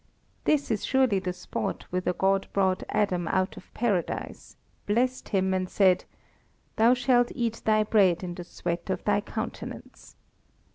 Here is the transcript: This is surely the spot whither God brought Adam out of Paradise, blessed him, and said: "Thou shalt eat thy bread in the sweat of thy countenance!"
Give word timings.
This 0.45 0.71
is 0.71 0.83
surely 0.83 1.19
the 1.19 1.31
spot 1.31 1.83
whither 1.91 2.11
God 2.11 2.47
brought 2.53 2.81
Adam 2.89 3.27
out 3.27 3.55
of 3.55 3.71
Paradise, 3.75 4.55
blessed 4.87 5.29
him, 5.29 5.53
and 5.53 5.69
said: 5.69 6.05
"Thou 6.77 6.95
shalt 6.95 7.31
eat 7.35 7.61
thy 7.65 7.83
bread 7.83 8.23
in 8.23 8.33
the 8.33 8.43
sweat 8.43 8.89
of 8.89 9.03
thy 9.03 9.21
countenance!" 9.21 10.15